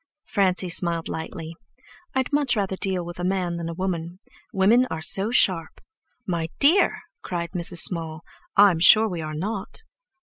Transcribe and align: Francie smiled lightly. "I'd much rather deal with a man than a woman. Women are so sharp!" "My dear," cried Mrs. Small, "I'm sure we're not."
Francie 0.25 0.67
smiled 0.67 1.07
lightly. 1.07 1.53
"I'd 2.15 2.33
much 2.33 2.55
rather 2.55 2.75
deal 2.75 3.05
with 3.05 3.19
a 3.19 3.23
man 3.23 3.57
than 3.57 3.69
a 3.69 3.73
woman. 3.75 4.17
Women 4.51 4.87
are 4.89 4.99
so 4.99 5.29
sharp!" 5.29 5.79
"My 6.25 6.49
dear," 6.57 7.03
cried 7.21 7.51
Mrs. 7.51 7.81
Small, 7.81 8.21
"I'm 8.57 8.79
sure 8.79 9.07
we're 9.07 9.31
not." 9.35 9.83